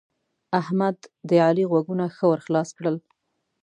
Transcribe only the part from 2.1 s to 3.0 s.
ښه ور خلاص کړل.